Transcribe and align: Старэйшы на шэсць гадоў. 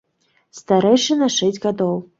Старэйшы 0.61 1.21
на 1.23 1.31
шэсць 1.37 1.63
гадоў. 1.69 1.95